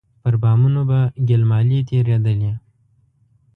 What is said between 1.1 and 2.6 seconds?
ګيل مالې تېرېدلې.